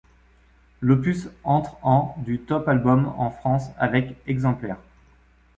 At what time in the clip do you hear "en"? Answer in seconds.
1.85-2.15, 3.19-3.29